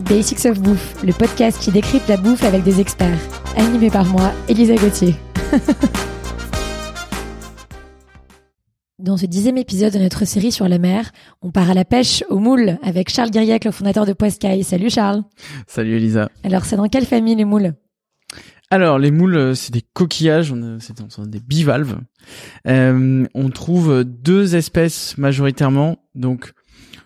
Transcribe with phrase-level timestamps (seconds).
[0.00, 3.18] Basics of Bouffe, le podcast qui décrypte la bouffe avec des experts.
[3.56, 5.14] Animé par moi, Elisa Gauthier.
[8.98, 11.10] Dans ce dixième épisode de notre série sur la mer,
[11.42, 14.64] on part à la pêche au moule avec Charles Guiriac, le fondateur de Poiscaille.
[14.64, 15.22] Salut Charles.
[15.66, 16.30] Salut Elisa.
[16.44, 17.74] Alors, c'est dans quelle famille les moules?
[18.70, 20.94] Alors, les moules, euh, c'est des coquillages, c'est
[21.28, 21.98] des bivalves.
[22.68, 25.96] Euh, on trouve deux espèces majoritairement.
[26.14, 26.52] Donc,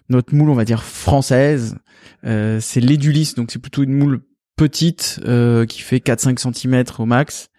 [0.09, 1.77] notre moule, on va dire française,
[2.25, 4.21] euh, c'est l'édulis, donc c'est plutôt une moule
[4.57, 7.51] petite euh, qui fait 4-5 cm au max.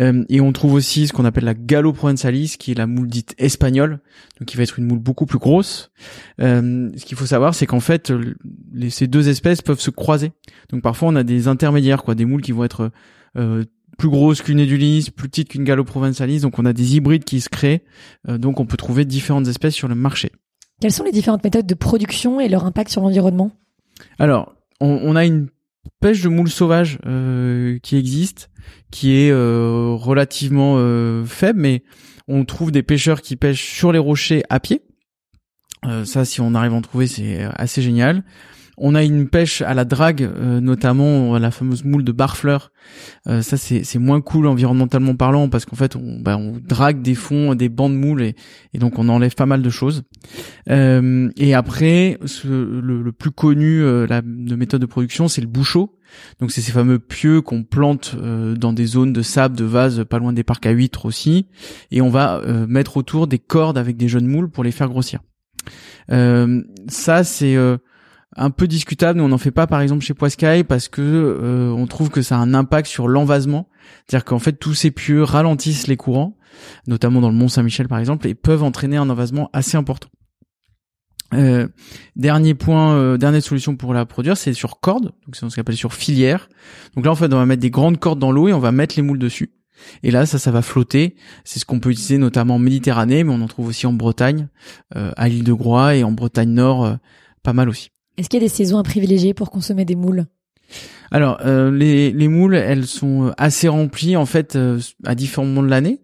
[0.00, 3.08] Euh, et on trouve aussi ce qu'on appelle la Gallo provençalis, qui est la moule
[3.08, 4.00] dite espagnole,
[4.38, 5.92] donc qui va être une moule beaucoup plus grosse.
[6.40, 8.12] Euh, ce qu'il faut savoir, c'est qu'en fait,
[8.72, 10.32] les, ces deux espèces peuvent se croiser.
[10.70, 12.90] Donc parfois, on a des intermédiaires, quoi, des moules qui vont être
[13.96, 16.40] plus grosses qu'une édulis, plus petites qu'une Gallo provençalis.
[16.40, 17.84] Donc on a des hybrides qui se créent.
[18.26, 20.32] Donc on peut trouver différentes espèces sur le marché.
[20.80, 23.52] Quelles sont les différentes méthodes de production et leur impact sur l'environnement?
[24.18, 25.48] Alors, on, on a une
[26.00, 28.50] pêche de moules sauvages euh, qui existe,
[28.90, 31.82] qui est euh, relativement euh, faible, mais
[32.28, 34.82] on trouve des pêcheurs qui pêchent sur les rochers à pied.
[35.84, 38.24] Euh, ça, si on arrive à en trouver, c'est assez génial.
[38.82, 42.72] On a une pêche à la drague, euh, notamment la fameuse moule de barfleur.
[43.28, 47.54] Euh, ça, c'est moins cool environnementalement parlant parce qu'en fait, on, bah, drague des fonds,
[47.54, 48.34] des bancs de moules et,
[48.78, 50.04] donc on enlève pas mal de choses.
[50.70, 55.98] Euh, et après, ce, le, plus connu la, de méthode de production, c'est le bouchot.
[56.40, 60.18] Donc c'est ces fameux pieux qu'on plante dans des zones de sable, de vase, pas
[60.18, 61.46] loin des parcs à huîtres aussi,
[61.90, 65.20] et on va mettre autour des cordes avec des jeunes moules pour les faire grossir.
[66.08, 67.56] ça c'est
[68.36, 69.18] un peu discutable.
[69.18, 72.22] Nous, on n'en fait pas, par exemple, chez Poiscaille parce que euh, on trouve que
[72.22, 73.68] ça a un impact sur l'envasement.
[74.06, 76.36] C'est-à-dire qu'en fait, tous ces pieux ralentissent les courants,
[76.86, 80.08] notamment dans le Mont Saint-Michel, par exemple, et peuvent entraîner un envasement assez important.
[81.32, 81.68] Euh,
[82.16, 85.60] dernier point, euh, dernière solution pour la produire, c'est sur corde, donc c'est ce qu'on
[85.60, 86.48] appelle sur filière.
[86.96, 88.72] Donc là, en fait, on va mettre des grandes cordes dans l'eau et on va
[88.72, 89.52] mettre les moules dessus.
[90.02, 91.14] Et là, ça, ça va flotter.
[91.44, 94.48] C'est ce qu'on peut utiliser notamment en Méditerranée, mais on en trouve aussi en Bretagne,
[94.94, 96.98] à l'île de Groix et en Bretagne Nord,
[97.42, 97.90] pas mal aussi.
[98.20, 100.26] Est-ce qu'il y a des saisons à privilégier pour consommer des moules?
[101.10, 105.46] Alors, euh, les, les moules, elles sont euh, assez remplies en fait euh, à différents
[105.46, 106.00] moments de l'année.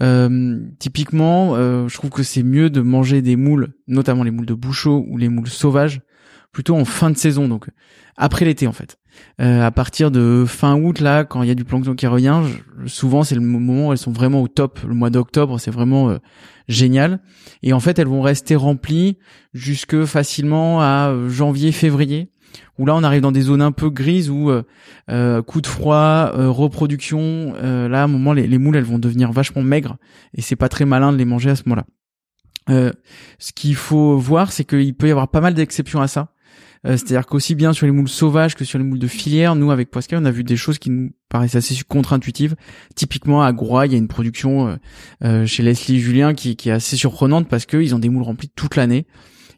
[0.00, 4.46] Euh, typiquement, euh, je trouve que c'est mieux de manger des moules, notamment les moules
[4.46, 6.00] de bouchot ou les moules sauvages,
[6.52, 7.68] plutôt en fin de saison, donc
[8.16, 8.98] après l'été en fait.
[9.40, 12.40] Euh, à partir de fin août là, quand il y a du plancton qui revient,
[12.86, 14.80] souvent c'est le moment où elles sont vraiment au top.
[14.86, 16.18] Le mois d'octobre, c'est vraiment euh,
[16.68, 17.20] génial.
[17.62, 19.18] Et en fait, elles vont rester remplies
[19.52, 22.30] jusque facilement à janvier, février.
[22.78, 26.30] Où là, on arrive dans des zones un peu grises où euh, coup de froid,
[26.34, 27.54] reproduction.
[27.54, 29.96] là, à un moment, les, les, moules, elles vont devenir vachement maigres
[30.34, 31.84] et c'est pas très malin de les manger à ce moment-là.
[32.70, 32.92] Euh,
[33.38, 36.28] ce qu'il faut voir, c'est qu'il peut y avoir pas mal d'exceptions à ça.
[36.84, 39.70] Euh, c'est-à-dire qu'aussi bien sur les moules sauvages que sur les moules de filière, nous
[39.70, 42.56] avec Poiscaille, on a vu des choses qui nous paraissent assez contre-intuitives.
[42.96, 44.76] Typiquement à Groix, il y a une production euh,
[45.24, 48.50] euh, chez Leslie Julien qui, qui, est assez surprenante parce qu'ils ont des moules remplis
[48.54, 49.06] toute l'année.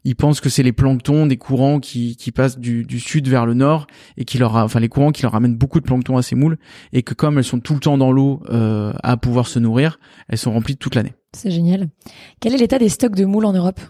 [0.05, 3.45] Ils pensent que c'est les planctons des courants qui, qui passent du, du, sud vers
[3.45, 6.21] le nord et qui leur, enfin les courants qui leur amènent beaucoup de plancton à
[6.21, 6.57] ces moules
[6.93, 9.99] et que comme elles sont tout le temps dans l'eau à pouvoir se nourrir,
[10.29, 11.13] elles sont remplies toute l'année.
[11.33, 11.89] C'est génial.
[12.39, 13.81] Quel est l'état des stocks de moules en Europe?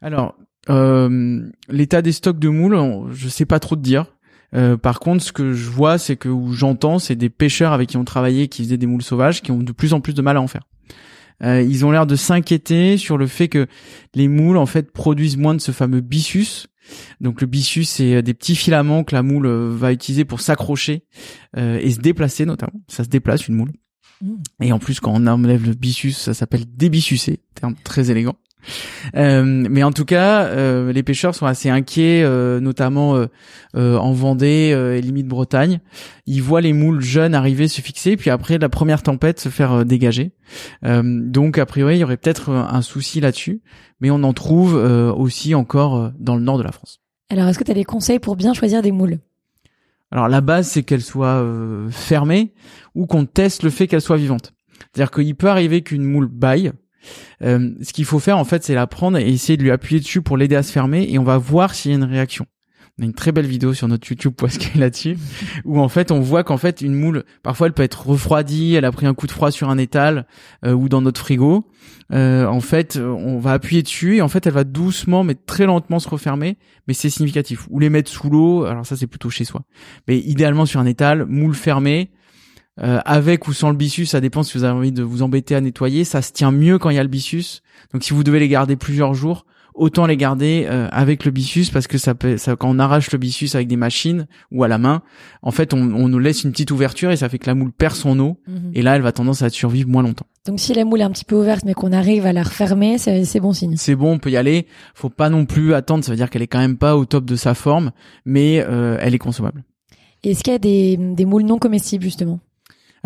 [0.00, 0.36] Alors,
[0.68, 4.14] euh, l'état des stocks de moules, je sais pas trop te dire.
[4.54, 7.90] Euh, par contre, ce que je vois, c'est que où j'entends, c'est des pêcheurs avec
[7.90, 10.22] qui on travaillait, qui faisaient des moules sauvages, qui ont de plus en plus de
[10.22, 10.62] mal à en faire.
[11.42, 13.66] Euh, ils ont l'air de s'inquiéter sur le fait que
[14.14, 16.66] les moules en fait produisent moins de ce fameux byssus.
[17.20, 21.02] Donc le byssus, c'est des petits filaments que la moule va utiliser pour s'accrocher
[21.56, 22.80] et se déplacer notamment.
[22.86, 23.72] Ça se déplace une moule.
[24.22, 24.34] Mmh.
[24.62, 28.36] Et en plus, quand on enlève le byssus, ça s'appelle débissucer, terme très élégant.
[29.14, 33.26] Euh, mais en tout cas, euh, les pêcheurs sont assez inquiets, euh, notamment
[33.74, 35.80] en Vendée et limite Bretagne.
[36.26, 39.84] Ils voient les moules jeunes arriver, se fixer, puis après la première tempête se faire
[39.84, 40.32] dégager.
[40.82, 43.60] donc a priori, il y aurait peut-être un souci là-dessus,
[44.00, 47.00] mais on en trouve aussi encore dans le nord de la France.
[47.28, 49.18] Alors, est-ce que tu as des conseils pour bien choisir des moules?
[50.12, 51.44] Alors la base, c'est qu'elles soient
[51.90, 52.54] fermées
[52.94, 54.54] ou qu'on teste le fait qu'elles soient vivantes.
[54.78, 56.72] C'est-à-dire qu'il peut arriver qu'une moule baille,
[57.42, 60.00] euh, ce qu'il faut faire en fait, c'est la prendre et essayer de lui appuyer
[60.00, 62.46] dessus pour l'aider à se fermer et on va voir s'il y a une réaction.
[62.98, 65.18] On a une très belle vidéo sur notre YouTube Poisquet là-dessus,
[65.66, 68.86] où en fait on voit qu'en fait une moule, parfois elle peut être refroidie, elle
[68.86, 70.26] a pris un coup de froid sur un étal
[70.64, 71.66] euh, ou dans notre frigo.
[72.12, 75.66] Euh, en fait, on va appuyer dessus et en fait elle va doucement mais très
[75.66, 76.56] lentement se refermer,
[76.88, 77.66] mais c'est significatif.
[77.70, 79.62] Ou les mettre sous l'eau, alors ça c'est plutôt chez soi.
[80.08, 82.10] Mais idéalement sur un étal, moule fermée,
[82.82, 85.54] euh, avec ou sans le byssus, ça dépend si vous avez envie de vous embêter
[85.54, 86.04] à nettoyer.
[86.04, 87.60] Ça se tient mieux quand il y a le byssus.
[87.92, 89.46] Donc si vous devez les garder plusieurs jours,
[89.76, 93.10] autant les garder euh, avec le byssus parce que ça peut, ça, quand on arrache
[93.12, 95.02] le byssus avec des machines ou à la main,
[95.42, 97.72] en fait, on, on nous laisse une petite ouverture et ça fait que la moule
[97.72, 98.38] perd son eau.
[98.46, 98.72] Mhm.
[98.74, 100.26] Et là, elle va tendance à survivre moins longtemps.
[100.46, 102.98] Donc si la moule est un petit peu ouverte mais qu'on arrive à la refermer,
[102.98, 103.76] c'est c'est bon signe.
[103.76, 104.66] C'est bon, on peut y aller.
[104.94, 106.04] Faut pas non plus attendre.
[106.04, 107.90] Ça veut dire qu'elle est quand même pas au top de sa forme,
[108.24, 109.64] mais euh, elle est consommable.
[110.22, 112.40] Est-ce qu'il y a des, des moules non comestibles justement?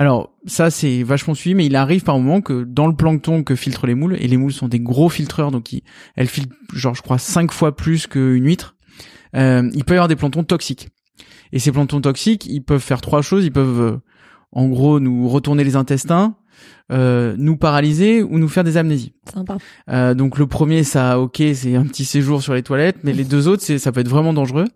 [0.00, 3.54] Alors ça c'est vachement suivi, mais il arrive par moment que dans le plancton que
[3.54, 5.82] filtrent les moules, et les moules sont des gros filtreurs, donc ils,
[6.16, 8.76] elles filtrent genre je crois cinq fois plus qu'une huître,
[9.36, 10.88] euh, il peut y avoir des planctons toxiques.
[11.52, 13.44] Et ces planctons toxiques, ils peuvent faire trois choses.
[13.44, 13.98] Ils peuvent euh,
[14.52, 16.36] en gros nous retourner les intestins,
[16.92, 19.12] euh, nous paralyser ou nous faire des amnésies.
[19.32, 19.58] Sympa.
[19.88, 23.24] Euh, donc le premier, ça, ok, c'est un petit séjour sur les toilettes, mais les
[23.24, 24.66] deux autres, c'est, ça peut être vraiment dangereux.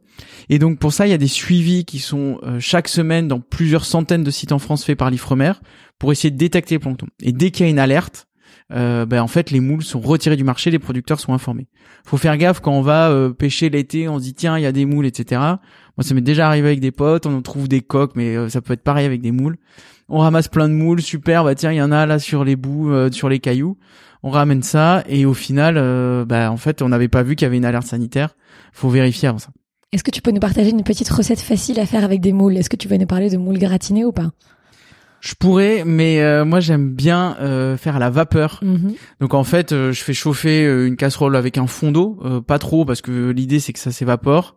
[0.48, 3.40] Et donc pour ça, il y a des suivis qui sont euh, chaque semaine dans
[3.40, 5.52] plusieurs centaines de sites en France faits par l'Ifremer
[5.98, 7.08] pour essayer de détecter les planctons.
[7.20, 8.26] Et dès qu'il y a une alerte,
[8.72, 11.66] euh, ben en fait les moules sont retirées du marché, les producteurs sont informés.
[12.04, 14.66] Faut faire gaffe quand on va euh, pêcher l'été, on se dit tiens il y
[14.66, 15.40] a des moules, etc.
[15.40, 18.48] Moi ça m'est déjà arrivé avec des potes, on en trouve des coques, mais euh,
[18.48, 19.56] ça peut être pareil avec des moules.
[20.08, 22.56] On ramasse plein de moules, super, bah tiens il y en a là sur les
[22.56, 23.78] bouts, euh, sur les cailloux.
[24.22, 27.44] On ramène ça et au final, euh, bah en fait on n'avait pas vu qu'il
[27.44, 28.34] y avait une alerte sanitaire.
[28.72, 29.50] Faut vérifier avant ça.
[29.92, 32.56] Est-ce que tu peux nous partager une petite recette facile à faire avec des moules?
[32.56, 34.32] Est-ce que tu veux nous parler de moules gratinées ou pas?
[35.24, 38.60] Je pourrais, mais euh, moi j'aime bien euh, faire à la vapeur.
[38.62, 38.92] Mhm.
[39.20, 42.42] Donc en fait, euh, je fais chauffer euh, une casserole avec un fond d'eau, euh,
[42.42, 44.56] pas trop parce que l'idée c'est que ça s'évapore.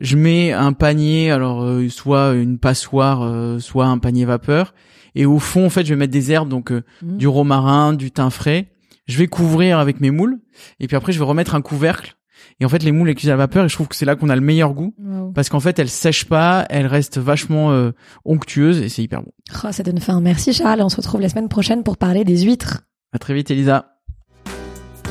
[0.00, 4.72] Je mets un panier, alors euh, soit une passoire, euh, soit un panier vapeur.
[5.14, 7.16] Et au fond, en fait, je vais mettre des herbes, donc euh, Mhm.
[7.18, 8.68] du romarin, du thym frais.
[9.06, 10.38] Je vais couvrir avec mes moules.
[10.80, 12.14] Et puis après, je vais remettre un couvercle.
[12.60, 13.64] Et en fait, les moules cuisent à la vapeur.
[13.64, 15.32] Et je trouve que c'est là qu'on a le meilleur goût Wow.
[15.32, 17.92] parce qu'en fait, elles sèchent pas, elles restent vachement euh,
[18.24, 19.32] onctueuses et c'est hyper bon.
[19.64, 20.20] Oh, ça donne faim.
[20.20, 20.80] Merci Charles.
[20.82, 22.82] On se retrouve la semaine prochaine pour parler des huîtres.
[23.12, 23.94] À très vite, Elisa.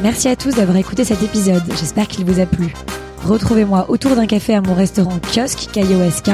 [0.03, 1.63] Merci à tous d'avoir écouté cet épisode.
[1.69, 2.73] J'espère qu'il vous a plu.
[3.25, 6.29] Retrouvez-moi autour d'un café à mon restaurant kiosque, K-I-O-S-K,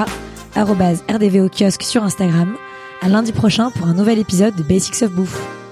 [0.56, 2.56] RDVO kiosque sur Instagram.
[3.02, 5.63] À lundi prochain pour un nouvel épisode de Basics of Bouffe.